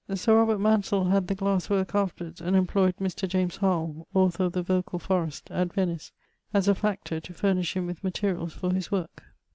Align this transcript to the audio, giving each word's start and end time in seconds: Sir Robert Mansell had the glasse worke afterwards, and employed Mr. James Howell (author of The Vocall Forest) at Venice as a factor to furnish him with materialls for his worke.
Sir 0.15 0.35
Robert 0.35 0.57
Mansell 0.57 1.03
had 1.11 1.27
the 1.27 1.35
glasse 1.35 1.69
worke 1.69 1.93
afterwards, 1.93 2.41
and 2.41 2.55
employed 2.55 2.95
Mr. 2.97 3.27
James 3.29 3.57
Howell 3.57 4.07
(author 4.15 4.45
of 4.45 4.53
The 4.53 4.63
Vocall 4.63 4.97
Forest) 4.99 5.51
at 5.51 5.73
Venice 5.73 6.11
as 6.55 6.67
a 6.67 6.73
factor 6.73 7.19
to 7.19 7.33
furnish 7.35 7.75
him 7.75 7.85
with 7.85 8.03
materialls 8.03 8.51
for 8.53 8.73
his 8.73 8.91
worke. 8.91 9.21